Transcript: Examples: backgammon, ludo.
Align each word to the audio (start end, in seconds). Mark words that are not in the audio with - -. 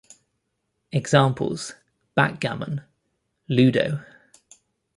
Examples: 0.91 1.75
backgammon, 2.15 2.81
ludo. 3.47 4.03